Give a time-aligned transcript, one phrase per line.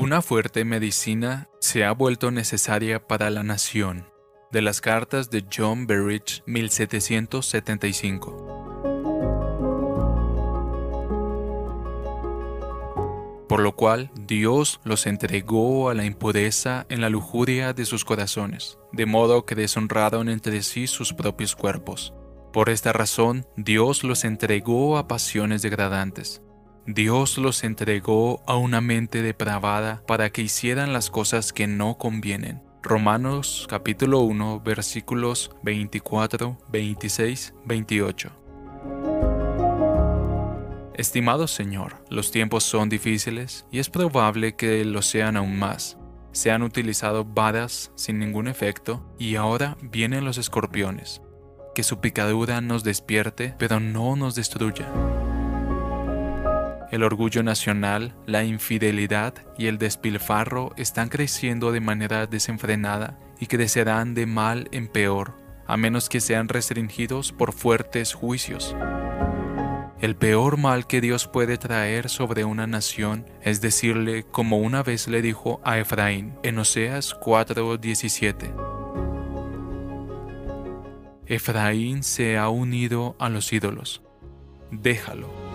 [0.00, 4.06] Una fuerte medicina se ha vuelto necesaria para la nación.
[4.52, 8.36] De las cartas de John Berridge, 1775.
[13.48, 18.78] Por lo cual Dios los entregó a la impureza en la lujuria de sus corazones,
[18.92, 22.14] de modo que deshonraron entre sí sus propios cuerpos.
[22.52, 26.40] Por esta razón Dios los entregó a pasiones degradantes
[26.90, 32.62] Dios los entregó a una mente depravada para que hicieran las cosas que no convienen.
[32.82, 38.30] Romanos capítulo 1 versículos 24, 26, 28.
[40.94, 45.98] Estimado Señor, los tiempos son difíciles y es probable que lo sean aún más.
[46.32, 51.20] Se han utilizado varas sin ningún efecto y ahora vienen los escorpiones.
[51.74, 54.90] Que su picadura nos despierte, pero no nos destruya
[56.90, 64.14] el orgullo nacional, la infidelidad y el despilfarro están creciendo de manera desenfrenada y crecerán
[64.14, 65.34] de mal en peor,
[65.66, 68.74] a menos que sean restringidos por fuertes juicios.
[70.00, 75.08] El peor mal que Dios puede traer sobre una nación es decirle como una vez
[75.08, 78.54] le dijo a Efraín en Oseas 4:17.
[81.26, 84.02] Efraín se ha unido a los ídolos.
[84.70, 85.47] Déjalo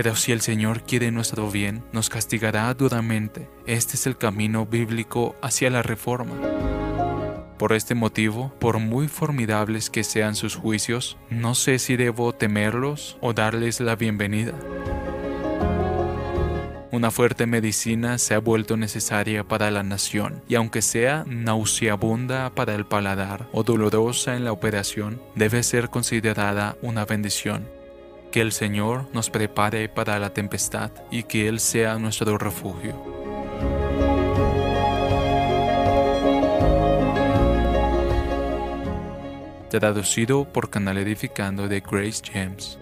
[0.00, 3.50] pero si el Señor quiere nuestro bien, nos castigará duramente.
[3.66, 6.36] Este es el camino bíblico hacia la reforma.
[7.58, 13.18] Por este motivo, por muy formidables que sean sus juicios, no sé si debo temerlos
[13.20, 14.52] o darles la bienvenida.
[16.92, 22.76] Una fuerte medicina se ha vuelto necesaria para la nación, y aunque sea nauseabunda para
[22.76, 27.77] el paladar o dolorosa en la operación, debe ser considerada una bendición
[28.30, 32.94] que el Señor nos prepare para la tempestad y que Él sea nuestro refugio.
[39.70, 42.78] Traducido por Canal Edificando de Grace James.